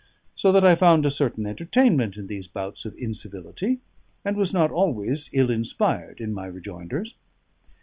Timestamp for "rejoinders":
6.47-7.13